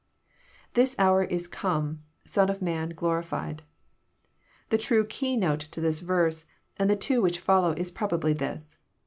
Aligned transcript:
[The 0.73 0.95
hour 0.97 1.23
is 1.23 1.47
come,.. 1.47 2.01
Son 2.25 2.49
of 2.49 2.59
man... 2.59 2.89
glorified.'] 2.95 3.61
The 4.69 4.79
true 4.79 5.05
key 5.05 5.37
note 5.37 5.59
to 5.59 5.79
this 5.79 5.99
verse, 5.99 6.47
and 6.77 6.89
the 6.89 6.95
two 6.95 7.21
which 7.21 7.37
follow, 7.37 7.73
is 7.73 7.91
probably 7.91 8.33
this. 8.33 8.79